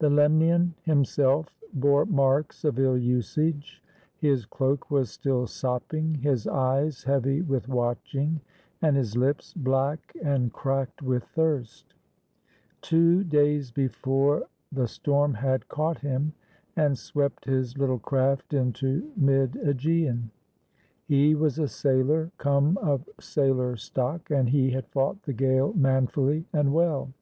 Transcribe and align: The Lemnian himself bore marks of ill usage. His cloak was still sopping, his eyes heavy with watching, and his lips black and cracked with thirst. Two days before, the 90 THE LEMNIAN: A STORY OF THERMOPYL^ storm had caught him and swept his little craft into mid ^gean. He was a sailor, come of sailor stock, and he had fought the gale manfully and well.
The 0.00 0.10
Lemnian 0.10 0.74
himself 0.82 1.46
bore 1.72 2.04
marks 2.04 2.64
of 2.64 2.80
ill 2.80 2.98
usage. 2.98 3.80
His 4.18 4.44
cloak 4.44 4.90
was 4.90 5.08
still 5.08 5.46
sopping, 5.46 6.16
his 6.16 6.48
eyes 6.48 7.04
heavy 7.04 7.42
with 7.42 7.68
watching, 7.68 8.40
and 8.80 8.96
his 8.96 9.16
lips 9.16 9.54
black 9.54 10.12
and 10.20 10.52
cracked 10.52 11.00
with 11.00 11.22
thirst. 11.22 11.94
Two 12.80 13.22
days 13.22 13.70
before, 13.70 14.48
the 14.72 14.80
90 14.80 14.80
THE 14.80 14.80
LEMNIAN: 14.80 14.84
A 14.84 14.88
STORY 14.88 14.88
OF 14.88 14.96
THERMOPYL^ 14.96 15.30
storm 15.30 15.34
had 15.34 15.68
caught 15.68 15.98
him 16.00 16.32
and 16.74 16.98
swept 16.98 17.44
his 17.44 17.78
little 17.78 18.00
craft 18.00 18.52
into 18.52 19.12
mid 19.16 19.52
^gean. 19.52 20.30
He 21.06 21.36
was 21.36 21.60
a 21.60 21.68
sailor, 21.68 22.32
come 22.36 22.76
of 22.78 23.08
sailor 23.20 23.76
stock, 23.76 24.28
and 24.28 24.48
he 24.48 24.70
had 24.72 24.88
fought 24.88 25.22
the 25.22 25.32
gale 25.32 25.72
manfully 25.74 26.46
and 26.52 26.74
well. 26.74 27.12